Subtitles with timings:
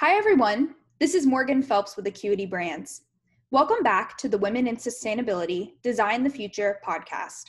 [0.00, 0.76] Hi, everyone.
[1.00, 3.02] This is Morgan Phelps with Acuity Brands.
[3.50, 7.46] Welcome back to the Women in Sustainability Design the Future podcast.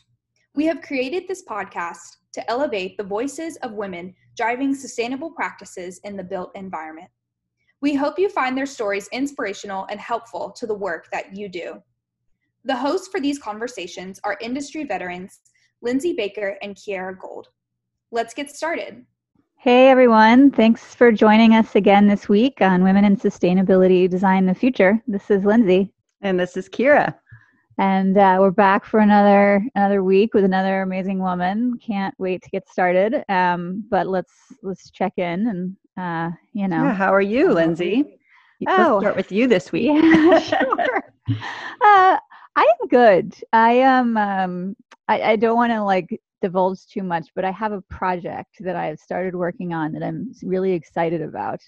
[0.56, 6.18] We have created this podcast to elevate the voices of women driving sustainable practices in
[6.18, 7.12] the built environment.
[7.82, 11.75] We hope you find their stories inspirational and helpful to the work that you do.
[12.66, 15.41] The hosts for these conversations are industry veterans
[15.84, 17.50] Lindsay Baker and Kira Gould.
[18.09, 19.05] Let's get started.
[19.62, 24.55] Hey everyone, thanks for joining us again this week on Women in Sustainability Design the
[24.55, 25.04] Future.
[25.05, 25.91] This is Lindsay.
[26.22, 27.13] And this is Kira.
[27.77, 31.77] And uh, we're back for another another week with another amazing woman.
[31.85, 33.26] Can't wait to get started.
[33.27, 34.32] Um, but let's
[34.63, 36.85] let's check in and uh, you know.
[36.85, 38.18] Yeah, how are you, Lindsay?
[38.66, 39.91] Oh, let's start with you this week.
[40.02, 41.04] Yeah, sure.
[41.30, 42.21] uh, I
[42.55, 43.35] am good.
[43.52, 44.16] I am.
[44.16, 44.77] Um,
[45.10, 48.75] I, I don't want to like divulge too much, but I have a project that
[48.75, 51.59] I have started working on that I'm really excited about.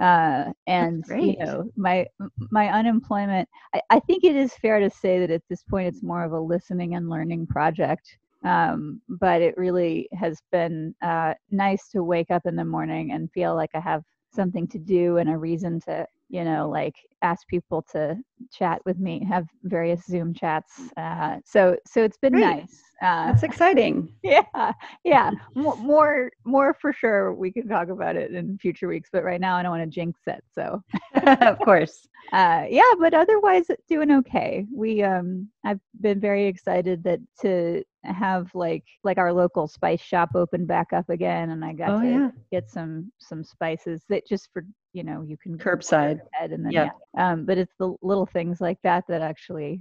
[0.00, 2.06] Uh, and you know, my
[2.50, 3.48] my unemployment.
[3.74, 6.32] I, I, think it is fair to say that at this point it's more of
[6.32, 8.16] a listening and learning project.
[8.42, 13.30] Um, but it really has been uh, nice to wake up in the morning and
[13.30, 14.02] feel like I have
[14.34, 18.16] something to do and a reason to you know like ask people to
[18.50, 22.40] chat with me have various zoom chats uh, so so it's been Great.
[22.40, 24.72] nice uh, that's exciting yeah
[25.04, 29.40] yeah more more for sure we can talk about it in future weeks but right
[29.40, 30.82] now i don't want to jinx it so
[31.42, 37.20] of course uh, yeah but otherwise doing okay we um i've been very excited that
[37.40, 41.90] to have like like our local spice shop open back up again and i got
[41.90, 42.30] oh, to yeah.
[42.50, 46.90] get some some spices that just for you know you can curbside and then yeah.
[47.16, 47.32] yeah.
[47.32, 49.80] um but it's the little things like that that actually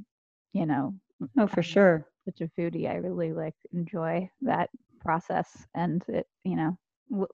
[0.54, 0.94] you know
[1.38, 6.56] oh for sure such a foodie i really like enjoy that process and it you
[6.56, 6.78] know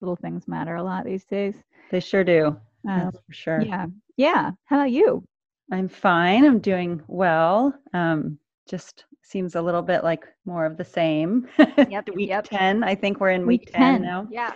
[0.02, 1.56] little things matter a lot these days
[1.92, 2.58] they sure do
[2.90, 5.24] um, for sure yeah yeah how about you
[5.72, 10.86] i'm fine i'm doing well um just seems a little bit like more of the
[10.86, 11.48] same.
[11.90, 12.10] Yep.
[12.16, 12.46] week yep.
[12.46, 12.84] 10.
[12.84, 14.28] I think we're in week, week 10, 10, now.
[14.30, 14.54] Yeah.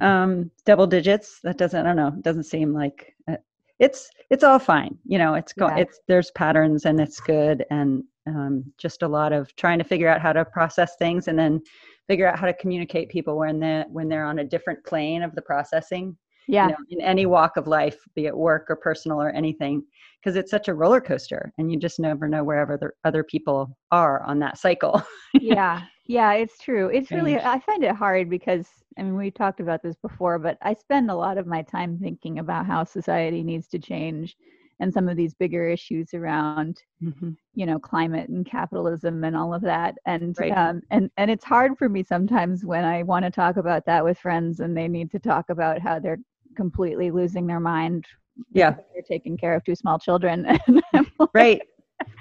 [0.00, 1.40] Um, double digits.
[1.42, 3.36] That doesn't, I don't know, doesn't seem like uh,
[3.78, 4.96] it's, it's all fine.
[5.04, 5.82] You know, it's going, yeah.
[5.82, 7.64] it's, there's patterns and it's good.
[7.70, 11.38] And um, just a lot of trying to figure out how to process things and
[11.38, 11.60] then
[12.08, 15.34] figure out how to communicate people when they're, when they're on a different plane of
[15.34, 16.16] the processing
[16.48, 19.82] yeah you know, in any walk of life be it work or personal or anything
[20.20, 23.76] because it's such a roller coaster and you just never know wherever the other people
[23.90, 25.02] are on that cycle
[25.34, 26.88] yeah yeah it's true.
[26.88, 28.68] It's really i find it hard because
[28.98, 31.98] i mean we talked about this before but i spend a lot of my time
[31.98, 34.36] thinking about how society needs to change
[34.80, 37.30] and some of these bigger issues around mm-hmm.
[37.54, 39.94] you know climate and capitalism and all of that.
[40.06, 40.50] And right.
[40.50, 44.04] um, and and it's hard for me sometimes when i want to talk about that
[44.04, 46.18] with friends and they need to talk about how they're
[46.56, 48.06] completely losing their mind
[48.52, 48.74] yeah.
[48.92, 50.58] they're taking care of two small children.
[51.34, 51.62] Right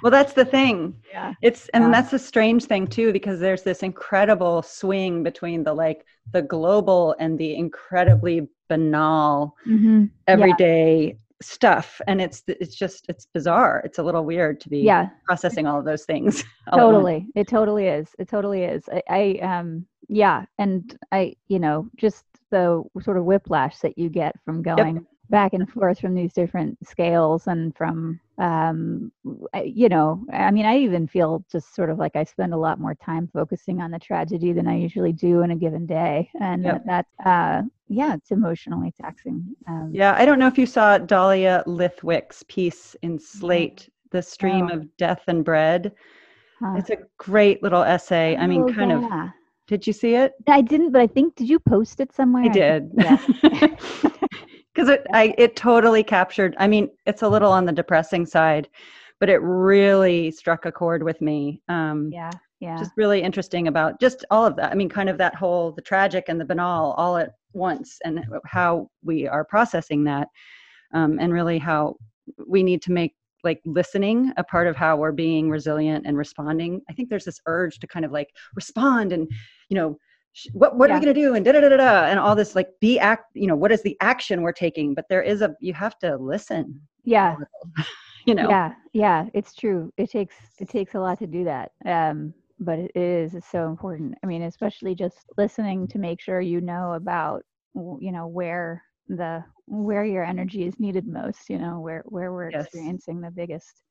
[0.01, 0.95] well that's the thing.
[1.11, 1.33] Yeah.
[1.41, 1.91] It's and yeah.
[1.91, 7.15] that's a strange thing too because there's this incredible swing between the like the global
[7.19, 10.05] and the incredibly banal mm-hmm.
[10.27, 11.13] everyday yeah.
[11.41, 12.01] stuff.
[12.07, 13.81] And it's it's just it's bizarre.
[13.83, 15.09] It's a little weird to be yeah.
[15.25, 16.43] processing all of those things.
[16.73, 17.27] Totally.
[17.35, 18.09] It totally is.
[18.19, 18.83] It totally is.
[18.89, 20.45] I, I um yeah.
[20.57, 25.03] And i you know just the sort of whiplash that you get from going yep.
[25.31, 29.11] Back and forth from these different scales and from um,
[29.63, 32.79] you know i mean i even feel just sort of like i spend a lot
[32.79, 36.65] more time focusing on the tragedy than i usually do in a given day and
[36.65, 36.83] yep.
[36.85, 41.63] that uh, yeah it's emotionally taxing um, yeah i don't know if you saw dahlia
[41.65, 44.75] lithwick's piece in slate the stream oh.
[44.75, 45.93] of death and bread
[46.59, 46.75] huh.
[46.77, 49.25] it's a great little essay i mean oh, kind yeah.
[49.25, 49.29] of
[49.67, 50.33] did you see it?
[50.49, 52.43] I didn't, but I think did you post it somewhere?
[52.43, 52.91] I did.
[52.93, 53.25] Yeah.
[54.73, 56.55] Because it, I, it totally captured.
[56.57, 58.69] I mean, it's a little on the depressing side,
[59.19, 61.61] but it really struck a chord with me.
[61.67, 62.77] Um, yeah, yeah.
[62.77, 64.71] Just really interesting about just all of that.
[64.71, 68.23] I mean, kind of that whole the tragic and the banal all at once, and
[68.45, 70.29] how we are processing that,
[70.93, 71.95] um, and really how
[72.47, 73.13] we need to make
[73.43, 77.39] like listening a part of how we're being resilient and responding i think there's this
[77.47, 79.27] urge to kind of like respond and
[79.69, 79.97] you know
[80.53, 80.95] what what yeah.
[80.95, 81.35] are we going to do?
[81.35, 83.81] And da da da da and all this like be act you know what is
[83.83, 84.93] the action we're taking?
[84.93, 86.81] But there is a you have to listen.
[87.03, 87.35] Yeah.
[88.27, 88.47] You know?
[88.49, 89.91] Yeah yeah it's true.
[89.97, 93.67] It takes it takes a lot to do that um but it is it's so
[93.67, 94.13] important.
[94.23, 97.43] I mean especially just listening to make sure you know about
[97.73, 102.51] you know where the where your energy is needed most you know where where we're
[102.51, 102.65] yes.
[102.65, 103.81] experiencing the biggest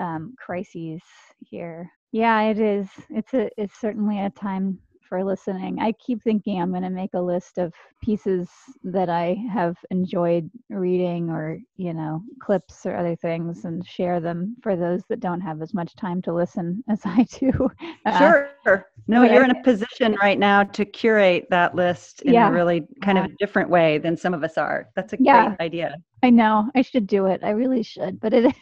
[0.00, 1.02] um, crises
[1.40, 1.90] here.
[2.10, 2.88] Yeah it is.
[3.10, 4.78] It's a it's certainly a time
[5.08, 5.78] for listening.
[5.80, 7.72] I keep thinking I'm going to make a list of
[8.02, 8.48] pieces
[8.84, 14.56] that I have enjoyed reading or, you know, clips or other things and share them
[14.62, 17.70] for those that don't have as much time to listen as I do.
[18.06, 18.86] Uh, sure.
[19.06, 22.48] No, you're in a position right now to curate that list in yeah.
[22.48, 24.88] a really kind of a different way than some of us are.
[24.94, 25.48] That's a yeah.
[25.48, 25.96] great idea.
[26.22, 26.70] I know.
[26.74, 27.40] I should do it.
[27.42, 28.20] I really should.
[28.20, 28.54] But it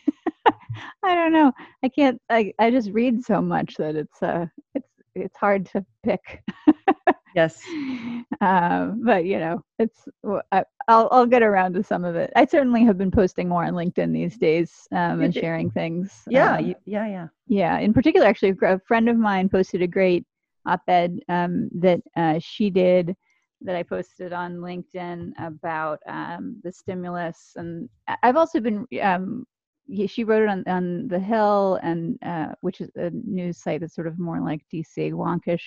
[1.03, 1.53] I don't know.
[1.83, 5.85] I can't I I just read so much that it's uh it's it's hard to
[6.05, 6.43] pick.
[7.35, 7.61] yes.
[8.41, 10.09] Um, but you know, it's
[10.51, 12.33] I, will I'll get around to some of it.
[12.37, 16.13] I certainly have been posting more on LinkedIn these days um, and sharing things.
[16.29, 17.29] Yeah, um, yeah, yeah.
[17.47, 17.79] Yeah.
[17.79, 20.25] In particular, actually, a friend of mine posted a great
[20.67, 23.15] op-ed um, that uh, she did
[23.63, 27.89] that I posted on LinkedIn about um, the stimulus, and
[28.23, 29.47] I've also been um,
[30.07, 33.95] she wrote it on, on the Hill, and uh, which is a news site that's
[33.95, 35.63] sort of more like DC wonkish.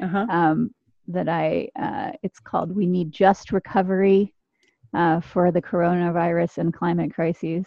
[0.00, 0.26] Uh-huh.
[0.28, 0.74] Um,
[1.08, 4.34] that I, uh, it's called "We Need Just Recovery
[4.94, 7.66] uh, for the Coronavirus and Climate Crises."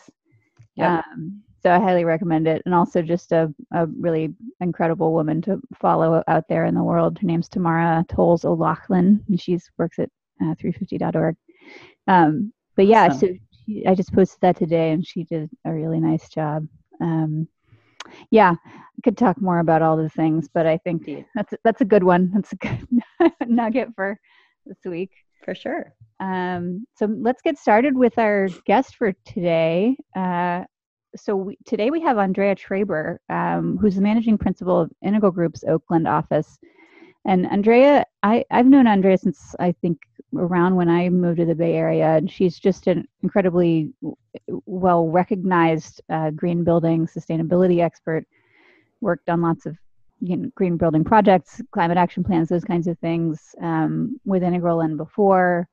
[0.76, 1.04] Yep.
[1.12, 5.60] Um, so I highly recommend it, and also just a, a really incredible woman to
[5.80, 7.18] follow out there in the world.
[7.18, 10.10] Her name's Tamara Toles O'Laughlin, and she works at
[10.44, 11.36] uh, 350.org.
[12.08, 13.20] Um, but yeah, awesome.
[13.20, 13.34] so
[13.66, 16.68] she, I just posted that today, and she did a really nice job.
[17.02, 17.48] Um,
[18.30, 21.86] yeah, I could talk more about all the things, but I think that's that's a
[21.86, 22.32] good one.
[22.34, 22.88] That's a good
[23.48, 24.20] nugget for
[24.66, 25.12] this week
[25.44, 25.94] for sure.
[26.20, 29.96] Um, so let's get started with our guest for today.
[30.16, 30.64] Uh,
[31.16, 35.64] so we, today we have Andrea Traber, um, who's the managing principal of Integral Group's
[35.64, 36.58] Oakland office.
[37.26, 40.00] And Andrea, I, I've known Andrea since I think
[40.38, 43.94] around when I moved to the Bay Area, and she's just an incredibly
[44.66, 48.26] well recognized uh, green building sustainability expert.
[49.02, 49.78] Worked on lots of
[50.20, 54.82] you know, green building projects, climate action plans, those kinds of things um, with Integral
[54.82, 55.68] and before.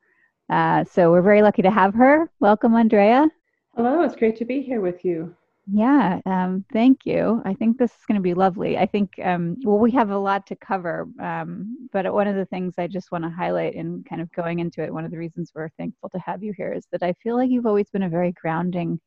[0.50, 2.30] Uh, so we're very lucky to have her.
[2.40, 3.28] Welcome, Andrea.
[3.76, 5.34] Hello, it's great to be here with you.
[5.66, 7.40] Yeah, um, thank you.
[7.44, 8.76] I think this is going to be lovely.
[8.76, 12.46] I think, um, well, we have a lot to cover, um, but one of the
[12.46, 15.18] things I just want to highlight in kind of going into it, one of the
[15.18, 18.02] reasons we're thankful to have you here is that I feel like you've always been
[18.02, 18.98] a very grounding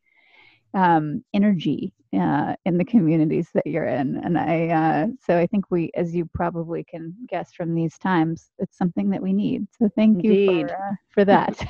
[0.74, 4.18] um, energy uh, in the communities that you're in.
[4.24, 8.50] And I, uh, so I think we, as you probably can guess from these times,
[8.60, 9.68] it's something that we need.
[9.78, 10.62] So thank Indeed.
[10.62, 11.68] you for, uh, for that.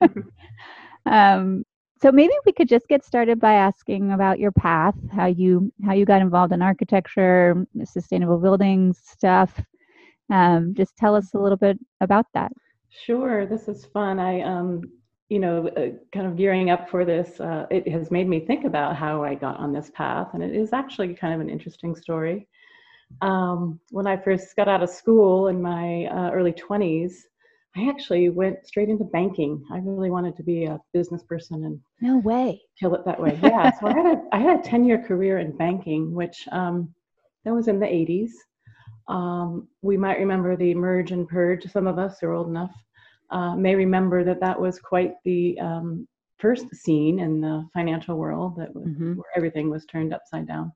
[1.06, 1.64] um,
[2.04, 5.94] so maybe we could just get started by asking about your path, how you how
[5.94, 9.58] you got involved in architecture, sustainable buildings stuff.
[10.28, 12.52] Um, just tell us a little bit about that.
[12.90, 14.18] Sure, this is fun.
[14.18, 14.82] I um,
[15.30, 18.66] you know, uh, kind of gearing up for this, uh, it has made me think
[18.66, 21.96] about how I got on this path, and it is actually kind of an interesting
[21.96, 22.46] story.
[23.22, 27.14] Um, when I first got out of school in my uh, early 20s,
[27.76, 29.64] I actually went straight into banking.
[29.72, 33.38] I really wanted to be a business person and no way kill it that way.
[33.42, 36.94] Yeah, so I had a I had a ten year career in banking, which um,
[37.44, 38.30] that was in the '80s.
[39.08, 41.70] Um, we might remember the merge and purge.
[41.70, 42.74] Some of us are old enough
[43.30, 46.06] uh, may remember that that was quite the um,
[46.38, 49.14] first scene in the financial world that was, mm-hmm.
[49.14, 50.72] where everything was turned upside down.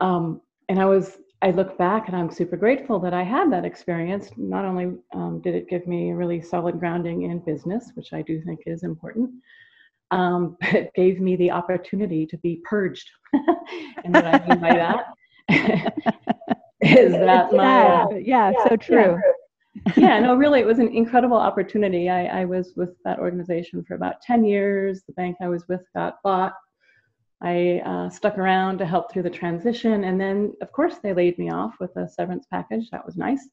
[0.00, 3.64] Um, and I was I look back and I'm super grateful that I had that
[3.64, 4.30] experience.
[4.36, 8.22] Not only um, did it give me a really solid grounding in business, which I
[8.22, 9.32] do think is important,
[10.12, 13.10] um, but it gave me the opportunity to be purged.
[13.32, 15.06] and what I mean by that
[16.80, 19.18] is that my yeah, yeah, so true.
[19.86, 19.92] Yeah.
[19.96, 22.08] yeah, no, really, it was an incredible opportunity.
[22.08, 25.02] I, I was with that organization for about 10 years.
[25.08, 26.52] The bank I was with got bought
[27.42, 30.04] I uh, stuck around to help through the transition.
[30.04, 32.88] And then, of course, they laid me off with a severance package.
[32.90, 33.48] That was nice.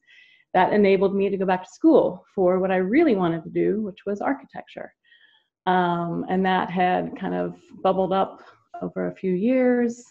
[0.54, 3.82] That enabled me to go back to school for what I really wanted to do,
[3.82, 4.92] which was architecture.
[5.66, 8.42] Um, and that had kind of bubbled up
[8.80, 10.04] over a few years.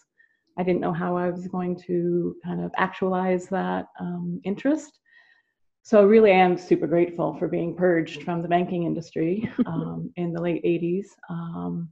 [0.58, 4.98] I didn't know how I was going to kind of actualize that um, interest.
[5.82, 10.32] So, really, I am super grateful for being purged from the banking industry um, in
[10.32, 11.06] the late 80s.
[11.30, 11.88] Um,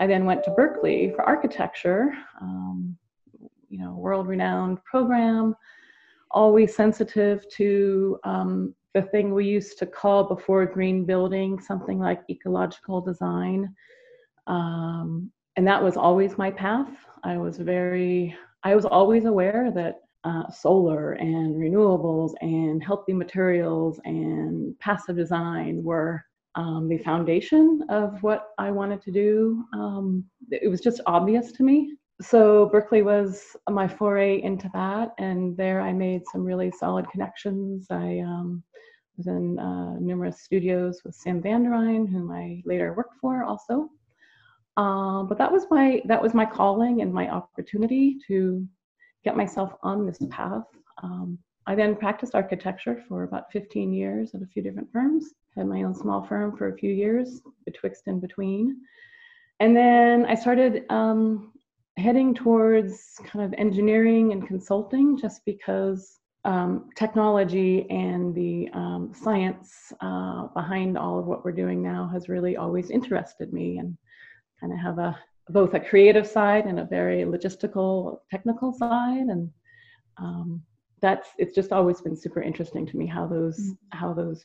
[0.00, 2.96] I then went to Berkeley for architecture, um,
[3.68, 5.54] you know, world-renowned program,
[6.30, 12.22] always sensitive to um, the thing we used to call before green building, something like
[12.30, 13.74] ecological design.
[14.46, 16.88] Um, and that was always my path.
[17.22, 24.00] I was very, I was always aware that uh, solar and renewables and healthy materials
[24.04, 29.64] and passive design were um, the foundation of what I wanted to do.
[29.72, 31.94] Um, it was just obvious to me.
[32.20, 37.86] so Berkeley was my foray into that, and there I made some really solid connections.
[37.90, 38.62] I um,
[39.16, 43.44] was in uh, numerous studios with Sim Van der Ryn, whom I later worked for
[43.44, 43.90] also.
[44.76, 48.66] Um, but that was my that was my calling and my opportunity to
[49.24, 50.64] get myself on this path.
[51.02, 55.34] Um, I then practiced architecture for about 15 years at a few different firms.
[55.56, 58.76] Had my own small firm for a few years, betwixt and between.
[59.58, 61.52] And then I started um,
[61.96, 69.92] heading towards kind of engineering and consulting just because um, technology and the um, science
[70.00, 73.96] uh, behind all of what we're doing now has really always interested me and
[74.60, 75.18] kind of have a
[75.50, 79.50] both a creative side and a very logistical technical side and
[80.16, 80.62] um,
[81.02, 83.98] that's it's just always been super interesting to me how those mm-hmm.
[83.98, 84.44] how those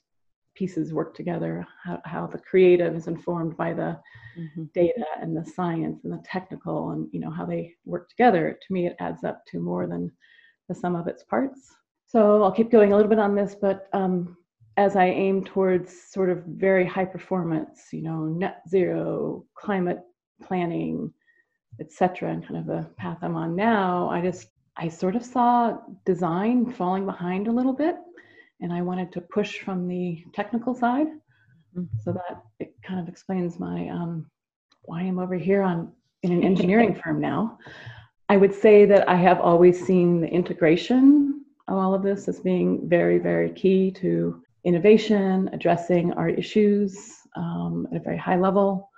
[0.56, 4.00] pieces work together how, how the creative is informed by the
[4.38, 4.64] mm-hmm.
[4.74, 8.58] data and the science and the technical and you know how they work together.
[8.60, 10.12] To me it adds up to more than
[10.68, 11.76] the sum of its parts.
[12.08, 14.38] So i'll keep going a little bit on this but um,
[14.78, 20.02] as i aim towards sort of very high performance you know net zero climate
[20.42, 21.14] planning
[21.80, 24.48] etc and kind of the path i'm on now i just
[24.78, 27.96] i sort of saw design falling behind a little bit
[28.62, 31.08] and I wanted to push from the technical side.
[31.76, 31.84] Mm-hmm.
[32.04, 34.30] So that it kind of explains my um,
[34.84, 35.92] why I'm over here on
[36.24, 37.60] in an engineering firm now.
[38.30, 42.40] I would say that I have always seen the integration of all of this as
[42.40, 46.98] being very, very key to innovation, addressing our issues
[47.36, 48.90] um, at a very high level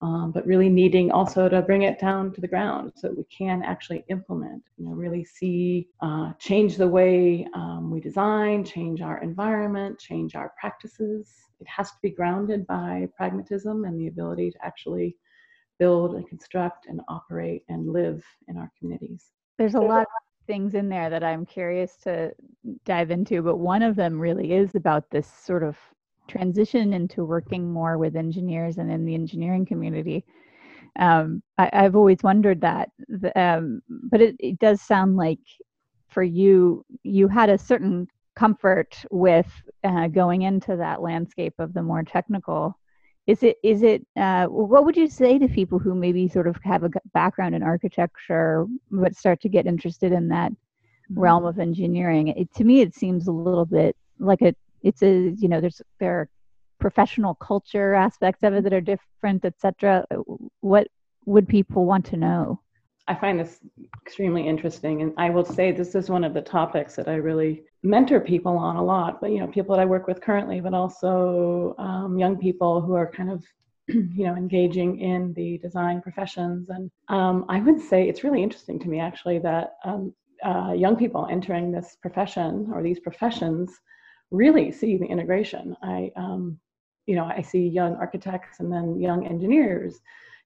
[0.00, 3.24] um, but really needing also to bring it down to the ground so that we
[3.24, 9.00] can actually implement, you know, really see, uh, change the way um, we design, change
[9.00, 11.28] our environment, change our practices.
[11.60, 15.16] It has to be grounded by pragmatism and the ability to actually
[15.80, 19.32] build and construct and operate and live in our communities.
[19.58, 20.06] There's a lot of
[20.46, 22.32] things in there that I'm curious to
[22.84, 25.76] dive into, but one of them really is about this sort of
[26.28, 30.24] transition into working more with engineers and in the engineering community.
[30.98, 32.90] Um, I, have always wondered that,
[33.36, 35.38] um, but it, it does sound like
[36.08, 38.08] for you, you had a certain
[38.38, 39.50] comfort with
[39.84, 42.78] uh, going into that landscape of the more technical.
[43.26, 43.58] Is it?
[43.62, 44.06] Is it?
[44.16, 47.62] Uh, what would you say to people who maybe sort of have a background in
[47.62, 51.20] architecture but start to get interested in that mm-hmm.
[51.20, 52.28] realm of engineering?
[52.28, 55.80] It, to me, it seems a little bit like a it's a you know there's
[56.00, 56.28] there are
[56.78, 60.06] professional culture aspects of it that are different etc
[60.60, 60.88] what
[61.28, 62.58] would people want to know?
[63.06, 63.58] I find this
[64.04, 67.62] extremely interesting and i will say this is one of the topics that i really
[67.82, 70.74] mentor people on a lot but you know people that i work with currently but
[70.74, 73.42] also um, young people who are kind of
[73.88, 76.68] you know engaging in the design professions.
[76.68, 80.12] And um, i would say it's really interesting to me actually that um,
[80.44, 83.70] uh, young people entering this profession or these professions
[84.30, 85.76] really see the integration.
[85.82, 86.58] I, um,
[87.06, 90.00] you know, I see young architects and then young engineers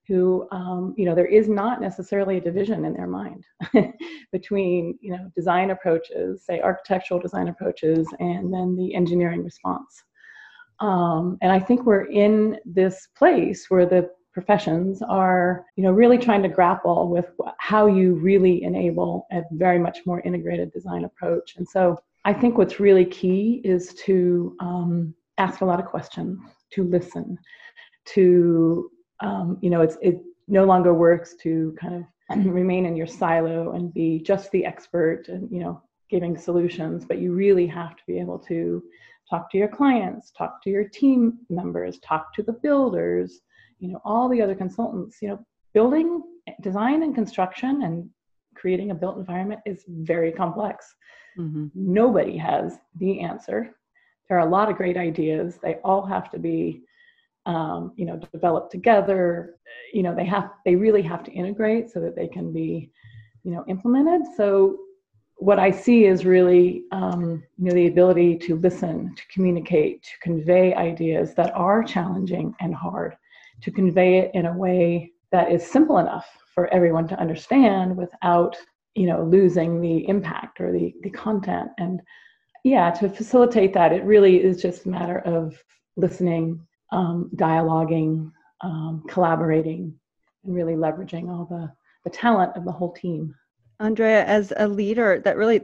[0.07, 3.45] who, um, you know, there is not necessarily a division in their mind
[4.31, 10.03] between, you know, design approaches, say architectural design approaches, and then the engineering response.
[10.79, 16.17] Um, and I think we're in this place where the professions are you know really
[16.17, 17.27] trying to grapple with
[17.59, 21.55] how you really enable a very much more integrated design approach.
[21.57, 26.39] And so I think what's really key is to um, ask a lot of questions,
[26.71, 27.37] to listen,
[28.05, 33.07] to um, you know, it's it no longer works to kind of remain in your
[33.07, 37.95] silo and be just the expert and you know giving solutions, but you really have
[37.95, 38.83] to be able to
[39.29, 43.41] talk to your clients, talk to your team members, talk to the builders,
[43.79, 45.17] you know, all the other consultants.
[45.21, 46.21] You know, building,
[46.61, 48.09] design, and construction and
[48.55, 50.95] creating a built environment is very complex.
[51.37, 51.67] Mm-hmm.
[51.73, 53.75] Nobody has the answer.
[54.29, 55.59] There are a lot of great ideas.
[55.61, 56.81] They all have to be,
[57.45, 59.55] um, you know, developed together.
[59.93, 62.91] You know, they have they really have to integrate so that they can be,
[63.43, 64.21] you know, implemented.
[64.37, 64.77] So
[65.37, 70.11] what I see is really, um, you know, the ability to listen, to communicate, to
[70.21, 73.17] convey ideas that are challenging and hard,
[73.61, 78.55] to convey it in a way that is simple enough for everyone to understand without
[78.95, 81.69] you know losing the impact or the, the content.
[81.77, 82.01] And
[82.63, 85.61] yeah to facilitate that it really is just a matter of
[85.97, 88.31] listening um, dialoguing
[88.61, 89.93] um, collaborating
[90.43, 91.71] and really leveraging all the,
[92.03, 93.35] the talent of the whole team.
[93.79, 95.61] Andrea as a leader that really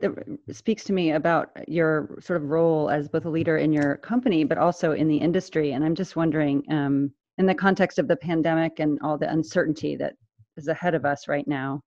[0.52, 4.44] speaks to me about your sort of role as both a leader in your company
[4.44, 5.72] but also in the industry.
[5.72, 9.96] And i'm just wondering um, in the context of the pandemic and all the uncertainty
[9.96, 10.14] that
[10.58, 11.82] is ahead of us right now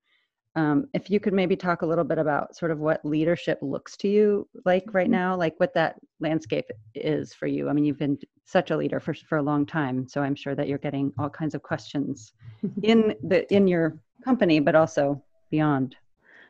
[0.54, 3.96] um, if you could maybe talk a little bit about sort of what leadership looks
[3.98, 5.12] to you like right Mm-hmm.
[5.12, 7.68] now, like what that landscape is for you.
[7.68, 10.54] I mean, you've been such a leader for for a long time, so I'm sure
[10.54, 12.32] that you're getting all kinds of questions
[12.82, 15.96] in the in your company, but also beyond.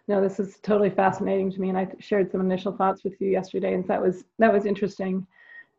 [0.09, 3.31] No, this is totally fascinating to me, and I shared some initial thoughts with you
[3.31, 5.27] yesterday, and that was that was interesting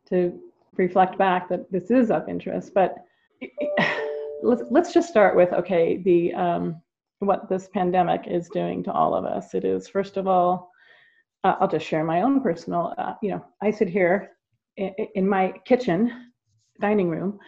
[0.08, 0.40] to
[0.76, 2.72] reflect back that this is of interest.
[2.74, 3.04] But
[4.42, 6.80] let's let's just start with okay, the um,
[7.20, 9.54] what this pandemic is doing to all of us.
[9.54, 10.70] It is first of all,
[11.44, 12.94] uh, I'll just share my own personal.
[12.98, 14.30] Uh, you know, I sit here
[14.76, 16.30] in, in my kitchen,
[16.80, 17.38] dining room,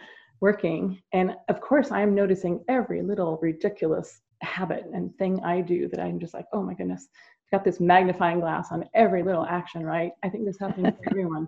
[0.41, 5.87] working, and of course, I am noticing every little ridiculous habit and thing I do
[5.89, 7.07] that I'm just like, oh my goodness,
[7.51, 10.11] got this magnifying glass on every little action, right?
[10.23, 11.47] I think this happens to everyone.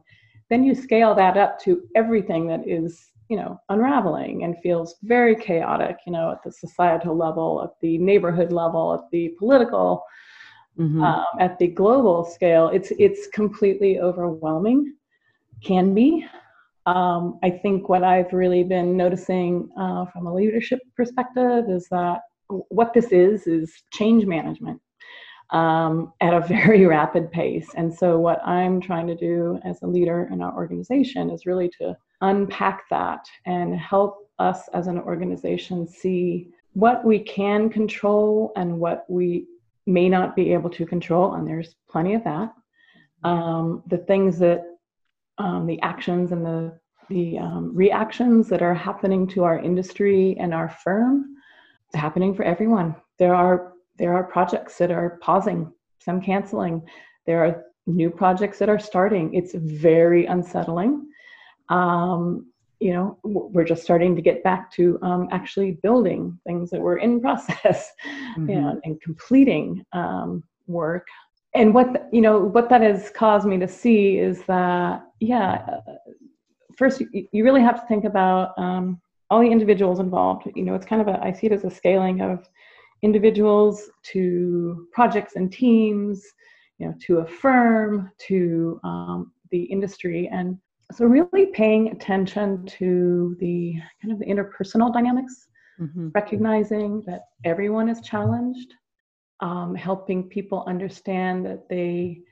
[0.49, 5.35] Then you scale that up to everything that is, you know, unraveling and feels very
[5.35, 10.03] chaotic, you know, at the societal level, at the neighborhood level, at the political,
[10.77, 11.03] Mhm.
[11.03, 12.69] um, at the global scale.
[12.69, 14.95] It's it's completely overwhelming,
[15.63, 16.25] can be.
[16.85, 22.21] Um, I think what I've really been noticing uh, from a leadership perspective is that
[22.47, 24.81] what this is is change management
[25.51, 27.69] um, at a very rapid pace.
[27.75, 31.69] And so, what I'm trying to do as a leader in our organization is really
[31.79, 38.79] to unpack that and help us as an organization see what we can control and
[38.79, 39.45] what we
[39.85, 41.33] may not be able to control.
[41.33, 42.53] And there's plenty of that.
[43.23, 44.63] Um, the things that,
[45.37, 50.53] um, the actions and the the um, reactions that are happening to our industry and
[50.53, 51.37] our firm
[51.89, 52.95] it's happening for everyone.
[53.17, 56.83] There are there are projects that are pausing, some canceling.
[57.25, 59.33] There are new projects that are starting.
[59.33, 61.08] It's very unsettling.
[61.69, 62.47] Um,
[62.79, 66.97] you know, we're just starting to get back to um, actually building things that were
[66.97, 67.91] in process
[68.37, 68.49] Mhm.
[68.49, 71.05] and, and completing um, work.
[71.55, 75.65] And what th- you know, what that has caused me to see is that, yeah,
[75.67, 75.93] uh,
[76.77, 80.49] first you, you really have to think about um, all the individuals involved.
[80.55, 82.47] You know, it's kind of a I see it as a scaling of
[83.01, 86.23] individuals to projects and teams,
[86.77, 90.57] you know, to a firm, to um, the industry, and
[90.91, 95.47] so really paying attention to the kind of the interpersonal dynamics,
[95.79, 96.11] Mhm.
[96.13, 98.73] recognizing that everyone is challenged,
[99.39, 102.23] um, helping people understand that they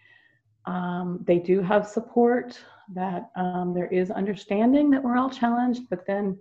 [0.65, 2.61] um, they do have support,
[2.93, 6.37] that um, there is understanding that we're all challenged, but then,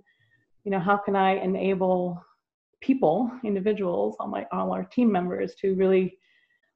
[0.65, 2.21] you know, how can I enable
[2.81, 6.19] people, individuals, all my all our team members to really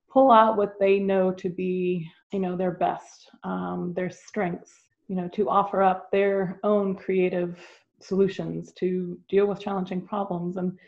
[0.09, 4.80] pull out what they know to be, you know, their best, um, their strengths,
[5.11, 7.59] you know, to offer up their own creative
[7.99, 10.57] solutions to deal with challenging problems.
[10.57, 10.79] And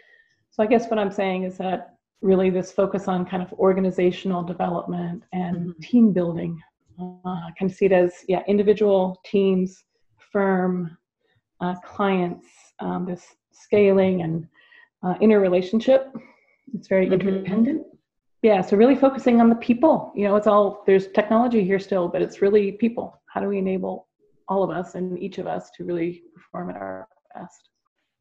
[0.50, 4.44] so I guess what I'm saying is that really this focus on kind of organizational
[4.44, 5.80] development and Mhm.
[5.80, 6.52] team building.
[7.00, 9.82] Uh, I can see it as, yeah, individual teams,
[10.32, 10.96] firm,
[11.60, 12.46] uh, clients,
[12.78, 14.46] um, this scaling and
[15.02, 16.14] uh, interrelationship.
[16.74, 17.14] It's very Mhm.
[17.14, 17.86] interdependent.
[18.42, 20.12] Yeah, so really focusing on the people.
[20.14, 23.20] You know, it's all, there's technology here still, but it's really people.
[23.26, 24.06] How do we enable
[24.48, 27.68] all of us and each of us to really perform at our best?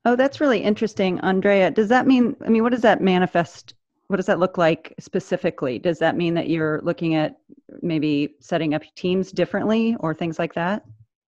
[0.05, 1.69] Oh, that's really interesting, Andrea.
[1.69, 3.75] Does that mean, I mean, what does that manifest?
[4.07, 5.79] What does that look like specifically?
[5.79, 7.38] Does that mean that you're looking at
[7.81, 10.84] maybe setting up teams differently or things like that?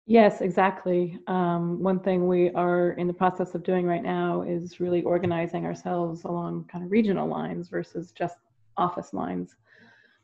[0.05, 1.17] Yes, exactly.
[1.27, 5.65] Um, one thing we are in the process of doing right now is really organizing
[5.65, 8.37] ourselves along kind of regional lines versus just
[8.75, 9.55] office lines.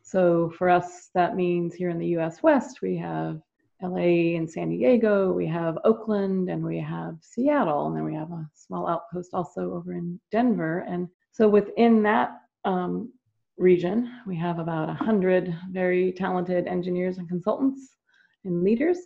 [0.01, 3.41] So for us, that means here in the US West, we have
[3.81, 8.31] LA and San Diego, we have Oakland, and we have Seattle, and then we have
[8.31, 10.79] a small outpost also over in Denver.
[10.87, 13.11] And so within that um,
[13.57, 17.95] region, we have about 100 very talented engineers and consultants
[18.43, 18.97] and leaders.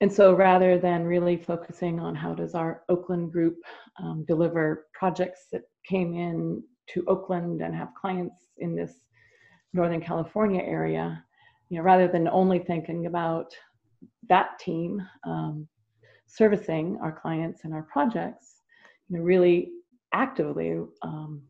[0.00, 3.56] And so rather than really focusing on how does our Oakland group
[4.02, 8.92] um, deliver projects that came in to Oakland and have clients in this
[9.72, 11.22] Northern California area,
[11.68, 13.52] you know, rather than only thinking about
[14.28, 15.66] that team um,
[16.26, 18.62] servicing our clients and our projects,
[19.08, 19.70] you know, really
[20.12, 21.42] actively um,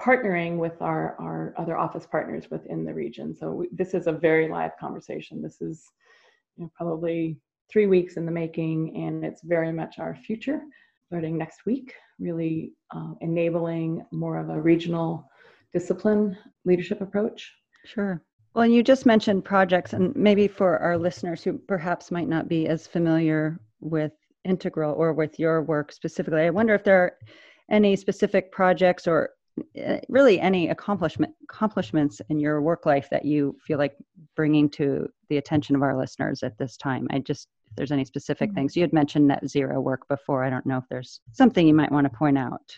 [0.00, 3.34] partnering with our, our other office partners within the region.
[3.34, 5.42] So we, this is a very live conversation.
[5.42, 5.84] This is
[6.56, 7.38] you know, probably
[7.70, 10.60] three weeks in the making, and it's very much our future.
[11.06, 15.28] Starting next week, really uh, enabling more of a regional
[15.72, 17.52] discipline leadership approach.
[17.84, 18.22] Sure.
[18.54, 22.68] Well, you just mentioned projects, and maybe for our listeners who perhaps might not be
[22.68, 24.12] as familiar with
[24.44, 27.12] Integral or with your work specifically, I wonder if there are
[27.70, 29.30] any specific projects or
[29.80, 33.96] uh, really any accomplishment accomplishments in your work life that you feel like
[34.34, 37.06] bringing to the attention of our listeners at this time?
[37.10, 38.56] I just if there's any specific mm-hmm.
[38.56, 38.76] things.
[38.76, 40.44] You had mentioned net zero work before.
[40.44, 42.74] I don't know if there's something you might want to point out.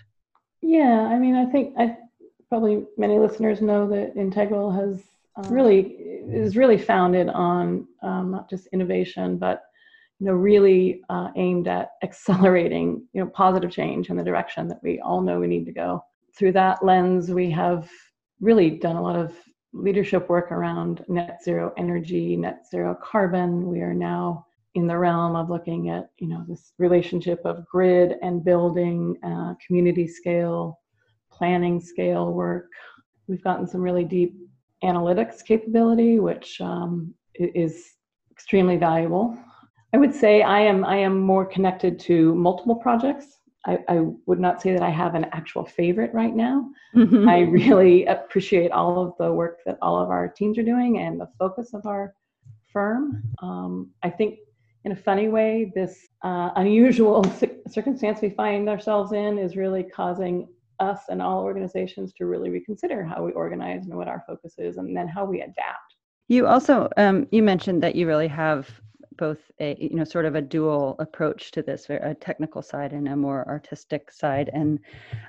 [0.64, 1.94] Yeah i mean i think i
[2.48, 5.02] probably many listeners know that integral has
[5.36, 5.96] um, really
[6.28, 9.62] is really founded on um, not just innovation but
[10.20, 14.82] you know really uh, aimed at accelerating you know positive change in the direction that
[14.82, 16.04] we all know we need to go.
[16.36, 17.88] Through that lens we have
[18.40, 19.32] really done a lot of
[19.72, 23.66] leadership work around net zero energy net zero carbon.
[23.66, 28.14] We are now in the realm of looking at you know this relationship of grid
[28.22, 30.80] and building uh, community scale
[31.30, 32.70] planning scale work.
[33.26, 34.36] We've gotten some really deep
[34.84, 37.94] analytics capability, which um, is
[38.30, 39.36] extremely valuable.
[39.92, 43.38] I would say I am I am more connected to multiple projects.
[43.66, 46.68] I, I would not say that I have an actual favorite right now.
[46.94, 47.28] Mm-hmm.
[47.28, 51.18] I really appreciate all of the work that all of our teams are doing and
[51.18, 52.14] the focus of our
[52.72, 53.22] firm.
[53.40, 54.38] Um, I think
[54.84, 57.24] in a funny way, this uh, unusual
[57.68, 60.48] circumstance we find ourselves in is really causing
[60.80, 64.76] us and all organizations to really reconsider how we organize and what our focus is
[64.76, 65.94] and then how we adapt.
[66.28, 68.68] You also um, you mentioned that you really have
[69.16, 73.08] both a you know sort of a dual approach to this a technical side and
[73.08, 74.50] a more artistic side.
[74.52, 74.80] And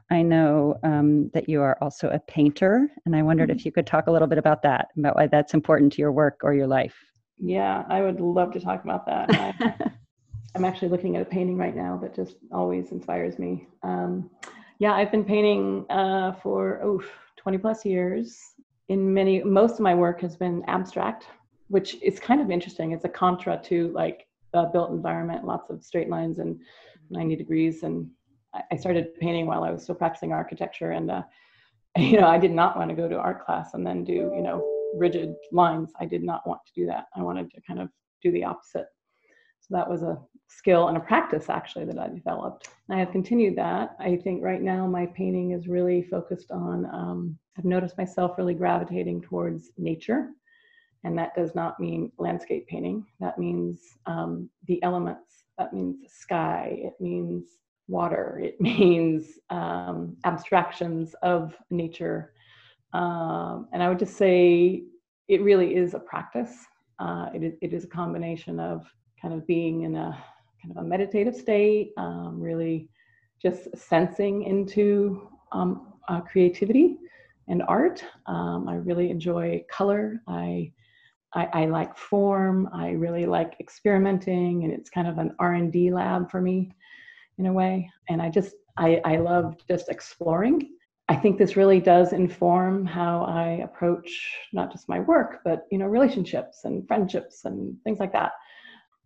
[0.10, 3.60] i know um, that you are also a painter and i wondered mm-hmm.
[3.60, 6.12] if you could talk a little bit about that about why that's important to your
[6.12, 6.96] work or your life.
[7.38, 9.30] Yeah i would love to talk about that.
[9.30, 9.92] I,
[10.56, 13.68] am actually looking at a painting right now that just always inspires me.
[13.84, 14.30] Um,
[14.80, 17.02] yeah, I've been painting uh, for oh,
[17.38, 18.40] 20 plus years.
[18.90, 21.28] In many, most of my work has been abstract,
[21.70, 22.92] which is kind of interesting.
[22.92, 26.60] It's a contra to like the built environment, lots of straight lines and
[27.10, 27.84] 90 degrees.
[27.84, 28.10] And
[28.72, 31.24] I started painting while I was still practicing architecture, and uh,
[31.98, 34.42] you know, I did not want to go to art class and then do you
[34.42, 35.92] know rigid lines.
[36.00, 37.06] I did not want to do that.
[37.16, 37.90] I wanted to kind of
[38.22, 38.88] do the opposite.
[39.68, 42.70] So that was a skill and a practice actually that I developed.
[42.92, 43.96] I have continued that.
[44.00, 48.54] I think right now my painting is really focused on, um, I've noticed myself really
[48.54, 50.30] gravitating towards nature.
[51.04, 53.06] And that does not mean landscape painting.
[53.20, 55.46] That means um, the elements.
[55.58, 56.78] That means sky.
[56.78, 57.46] It means
[57.88, 58.40] water.
[58.44, 62.34] It means um, abstractions of nature.
[62.94, 64.84] Um, and I would just say
[65.28, 66.54] it really is a practice.
[67.00, 68.86] Uh, it, it is a combination of
[69.22, 70.24] kind of being in a
[70.62, 72.90] kind of a meditative state, um, really
[73.42, 76.98] just sensing into um, uh, creativity
[77.48, 78.04] and art.
[78.26, 80.22] Um, I really enjoy color.
[80.28, 80.72] I,
[81.34, 82.70] I, I like form.
[82.74, 86.72] I really like experimenting, and it's kind of an R and D lab for me,
[87.38, 87.90] in a way.
[88.10, 90.72] And I just I, I love just exploring.
[91.08, 95.78] I think this really does inform how I approach not just my work, but you
[95.78, 98.32] know relationships and friendships and things like that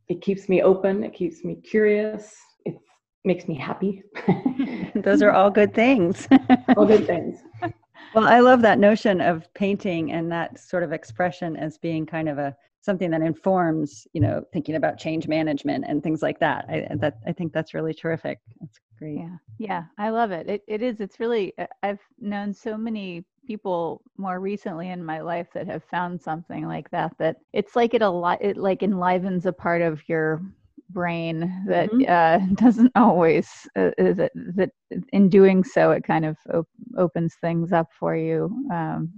[0.10, 1.04] it keeps me open.
[1.04, 2.36] It keeps me curious.
[2.66, 2.76] It
[3.24, 4.04] makes me happy.
[4.96, 6.28] Those are all good things.
[6.78, 7.40] All good things.
[8.16, 12.28] Well i love that notion of painting and that sort of expression as being kind
[12.28, 16.66] of a something that informs you know thinking about change management and things like that.
[16.70, 18.40] I that i think that's really terrific.
[18.60, 19.18] That's great.
[19.20, 19.38] Yeah.
[19.60, 20.50] Yeah i love it.
[20.50, 21.02] It, it is.
[21.02, 25.84] It's really uh, i've known so many people more recently in my life that have
[25.86, 29.82] found something like that that it's like it a lot it like enlivens a part
[29.82, 30.40] of your
[30.92, 32.04] brain that mm-hmm.
[32.08, 34.70] uh, doesn't always uh, that that
[35.14, 39.12] in doing so it kind of op- opens things up for you um,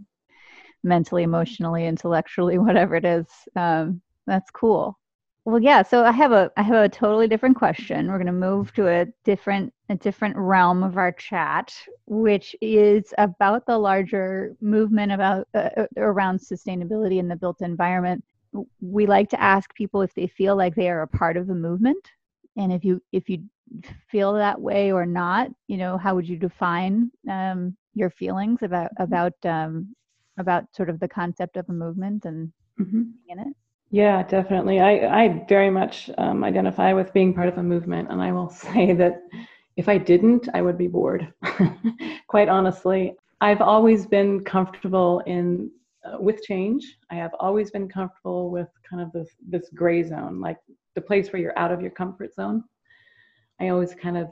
[0.81, 3.25] mentally emotionally intellectually whatever it is
[3.57, 4.97] um, that's cool
[5.45, 5.82] well, yeah.
[5.82, 8.08] So I have a I have a totally different question.
[8.08, 11.73] We're going to move to a different a different realm of our chat,
[12.06, 18.23] which is about the larger movement about uh, uh, around sustainability in the built environment.
[18.82, 21.56] We like to ask people if they feel like they are a part of the
[21.56, 22.06] movement,
[22.56, 23.39] and if you if you
[24.12, 28.91] feel that way or not, you know, how would you define um, your feelings about
[28.97, 29.95] about um,
[30.38, 33.04] about sort of the concept of a movement and mm-hmm.
[33.27, 33.56] in it?
[33.91, 34.80] Yeah, definitely.
[34.80, 38.10] I, I very much um, identify with being part of a movement.
[38.10, 39.21] And I will say that
[39.77, 41.34] if I didn't, I would be bored.
[42.27, 45.69] Quite honestly, I've always been comfortable in
[46.06, 46.97] uh, with change.
[47.12, 50.58] I have always been comfortable with kind of this this gray zone, like
[50.95, 52.63] the place where you're out of your comfort zone.
[53.60, 54.30] I always kind of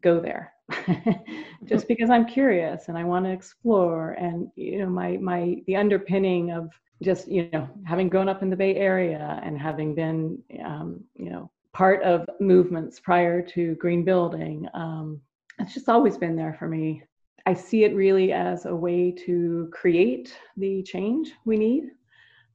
[0.00, 0.52] go there
[1.64, 5.76] just because I'm curious and I want to explore and you know my my the
[5.76, 6.70] underpinning of
[7.02, 11.30] just you know having grown up in the bay area and having been um, you
[11.30, 15.20] know part of movements prior to green building um,
[15.58, 17.02] it's just always been there for me
[17.46, 21.90] I see it really as a way to create the change we need.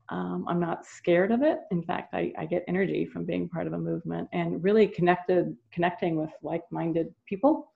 [0.10, 1.60] Um, I'm not scared of it.
[1.72, 5.54] In fact, I, I, get energy from being part of a movement and really connected,
[5.70, 7.74] connecting with like-minded people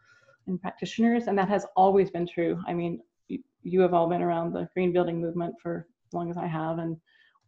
[0.47, 2.57] and practitioners, and that has always been true.
[2.65, 6.29] I mean, you, you have all been around the green building movement for as long
[6.29, 6.97] as I have, and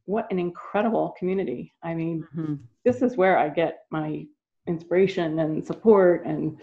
[0.06, 1.74] what an incredible community.
[1.84, 2.56] I mean, mm-hmm.
[2.86, 4.26] this is where I get my
[4.68, 6.58] inspiration and support and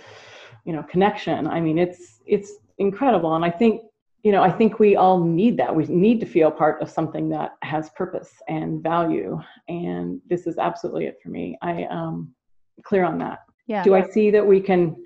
[0.64, 1.46] you know connection.
[1.46, 3.82] I mean, it's it's incredible, and I think
[4.22, 5.74] you know I think we all need that.
[5.74, 10.56] We need to feel part of something that has purpose and value, and this is
[10.56, 11.58] absolutely it for me.
[11.60, 12.34] I um
[12.82, 13.40] clear on that.
[13.66, 13.84] Yeah.
[13.84, 14.96] Do I see that we can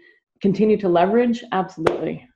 [0.40, 1.42] continue to leverage?
[1.50, 2.28] Absolutely.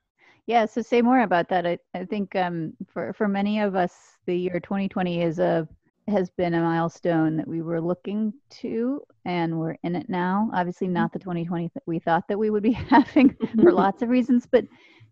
[0.49, 1.67] Yeah, so say more about that.
[1.67, 3.93] I, I think um, for for many of us,
[4.29, 5.67] the year 2020 is a
[6.07, 10.51] has been a milestone that we were looking to and we're in it now.
[10.53, 10.93] Obviously mm-hmm.
[10.95, 14.47] not the 2020 that we thought that we would be having for lots of reasons
[14.51, 14.65] but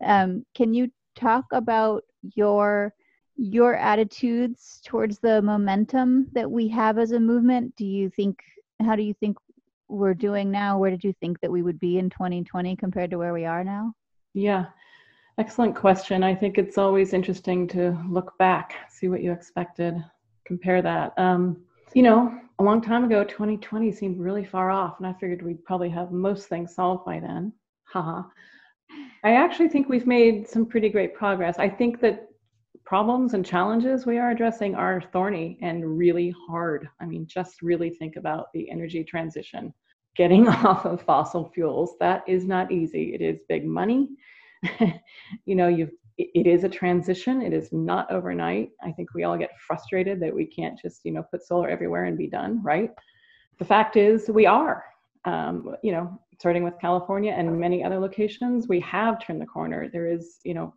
[0.03, 2.03] um, can you talk about
[2.35, 2.93] your
[3.37, 7.75] your attitudes towards the momentum that we have as a movement?
[7.75, 8.39] Do you think
[8.81, 9.37] how do you think
[9.87, 10.77] we're doing now?
[10.77, 13.63] Where did you think that we would be in 2020 compared to where we are
[13.63, 13.93] now?
[14.35, 14.67] Yeah
[15.39, 20.03] excellent question i think it's always interesting to look back see what you expected
[20.47, 21.13] compare that.
[21.19, 21.61] Um,
[21.93, 25.63] you know, a long time ago, 2020 seemed really far off, and I figured we'd
[25.65, 27.53] probably have most things solved by then.
[27.83, 28.23] Haha.
[29.23, 31.59] I actually think we've made some pretty great progress.
[31.59, 32.29] I think that
[32.85, 36.87] problems and challenges we are addressing are thorny and really hard.
[37.01, 39.73] I mean, just really think about the energy transition.
[40.15, 43.13] Getting off of fossil fuels, that is not easy.
[43.13, 44.09] It is big money.
[45.45, 47.43] you know, you've it is a transition.
[47.43, 48.71] It is not overnight.
[48.81, 52.05] I think we all get frustrated that we can't just you know put solar everywhere
[52.05, 52.91] and be done right?
[53.59, 54.83] The fact is we are.
[55.25, 59.89] Um, you know starting with california and many other locations we have turned the corner.
[59.89, 60.73] There is you know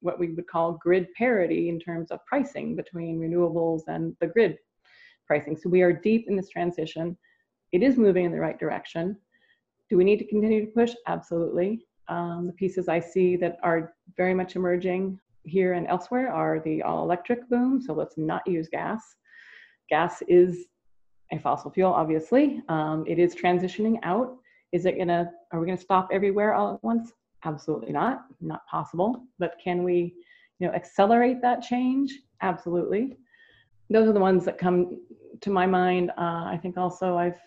[0.00, 4.58] what we would call grid parity in terms of pricing between renewables and the grid
[5.26, 5.56] pricing.
[5.56, 7.16] So we are deep in this transition.
[7.72, 9.16] It is moving in the right direction.
[9.90, 10.92] Do we need to continue to push?
[11.06, 16.60] Absolutely um, the pieces I see that are very much emerging here and elsewhere are
[16.60, 17.80] the all electric boom.
[17.80, 19.16] So let's not use gas.
[19.88, 20.66] Gas is
[21.32, 22.62] a fossil fuel, obviously.
[22.68, 24.36] Um, it is transitioning out.
[24.72, 27.12] Is it gonna, are we gonna stop everywhere all at once?
[27.44, 29.24] Absolutely not, not possible.
[29.38, 30.14] But can we,
[30.58, 32.12] you know, accelerate that change?
[32.42, 33.16] Absolutely.
[33.88, 35.00] Those are the ones that come
[35.40, 36.10] to my mind.
[36.18, 37.38] Uh, I think also I've,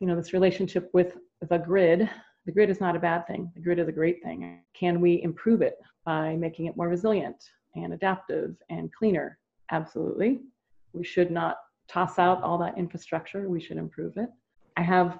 [0.00, 1.16] you know, this relationship with
[1.48, 2.08] the grid
[2.48, 3.52] the grid is not a bad thing.
[3.54, 4.60] The grid is a great thing.
[4.72, 7.36] Can we improve it by making it more resilient
[7.76, 9.38] and adaptive and cleaner?
[9.70, 10.40] Absolutely.
[10.94, 11.58] We should not
[11.88, 13.50] toss out all that infrastructure.
[13.50, 14.30] We should improve it.
[14.78, 15.18] I have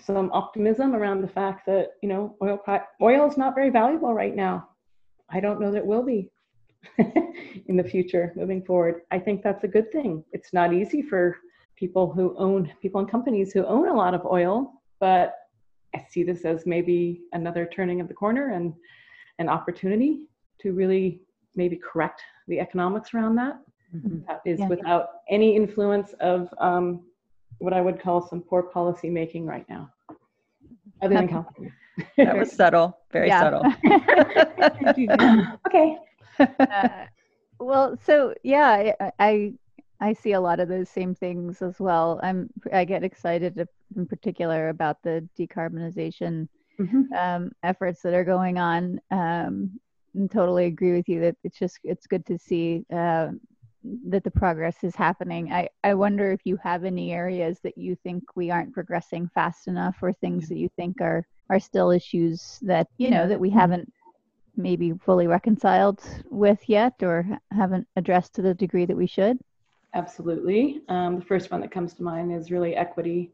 [0.00, 2.60] some optimism around the fact that you know oil
[3.00, 4.68] oil is not very valuable right now.
[5.30, 6.32] I don't know that it will be
[6.98, 9.02] in the future moving forward.
[9.12, 10.24] I think that's a good thing.
[10.32, 11.36] It's not easy for
[11.76, 15.36] people who own people and companies who own a lot of oil, but
[15.96, 18.74] I see this as maybe another turning of the corner and
[19.38, 20.26] an opportunity
[20.60, 21.20] to really
[21.54, 23.58] maybe correct the economics around that.
[23.94, 24.18] Mm-hmm.
[24.26, 24.68] that is yeah.
[24.68, 27.02] without any influence of um,
[27.58, 29.90] what I would call some poor policy making right now,
[31.00, 31.72] other than California.
[32.16, 33.62] that was subtle, very subtle.
[35.66, 35.96] okay.
[36.38, 37.06] Uh,
[37.60, 39.52] well, so yeah, I, I
[40.00, 42.20] I see a lot of those same things as well.
[42.22, 43.54] I'm I get excited
[43.94, 47.12] in particular about the decarbonization mm-hmm.
[47.14, 49.00] um, efforts that are going on.
[49.10, 49.78] Um,
[50.14, 53.28] and totally agree with you that it's just it's good to see uh,
[54.08, 55.52] that the progress is happening.
[55.52, 59.68] I I wonder if you have any areas that you think we aren't progressing fast
[59.68, 63.50] enough, or things that you think are are still issues that you know that we
[63.50, 63.58] mm-hmm.
[63.58, 63.92] haven't
[64.56, 69.38] maybe fully reconciled with yet or haven't addressed to the degree that we should
[69.96, 70.82] Absolutely.
[70.88, 73.32] Um, the first one that comes to mind is really equity.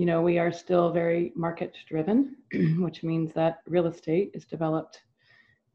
[0.00, 2.34] You know, we are still very market driven,
[2.78, 5.02] which means that real estate is developed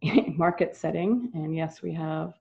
[0.02, 1.30] in a market setting.
[1.36, 2.34] And yes, we have